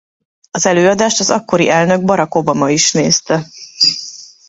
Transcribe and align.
Az 0.51 0.65
előadást 0.65 1.19
az 1.19 1.29
akkori 1.29 1.69
elnök 1.69 2.03
Barack 2.03 2.35
Obama 2.35 2.69
is 2.69 2.91
nézte. 2.91 3.45